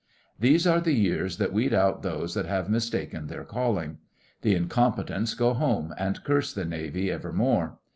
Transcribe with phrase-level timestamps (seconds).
[0.39, 3.99] These are the years that weed out those that have mistaken their calling.
[4.41, 7.77] The incompetents go home, and curse the Navy evermore.